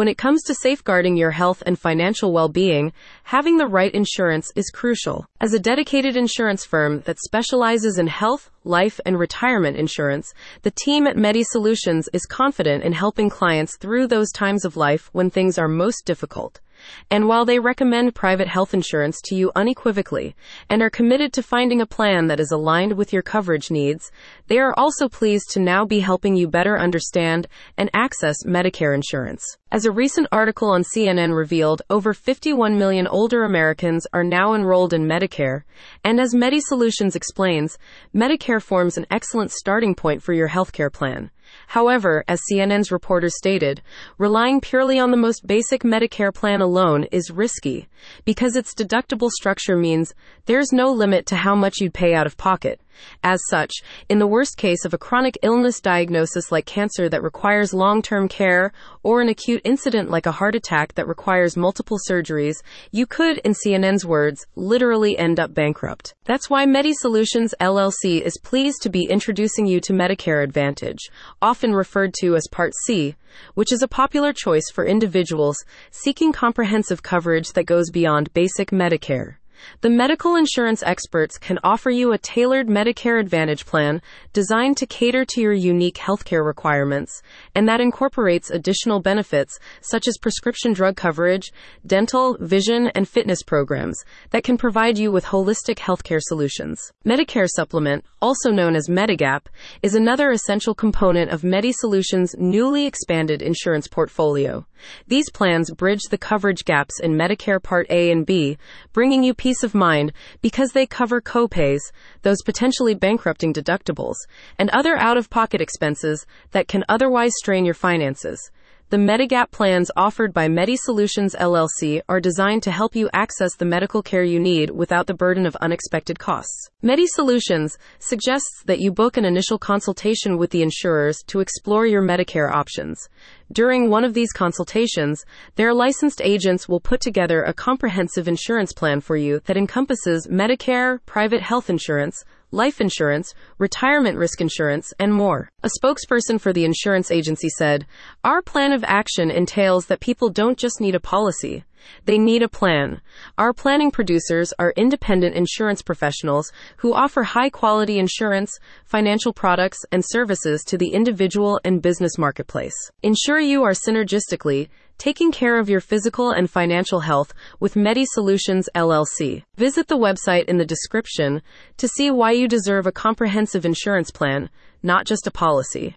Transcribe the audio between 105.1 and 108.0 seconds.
plans bridge the coverage gaps in Medicare Part